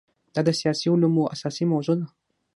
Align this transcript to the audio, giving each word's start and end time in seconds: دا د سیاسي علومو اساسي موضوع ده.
دا 0.33 0.41
د 0.47 0.49
سیاسي 0.59 0.87
علومو 0.93 1.23
اساسي 1.33 1.63
موضوع 1.73 1.95
ده. 1.99 2.07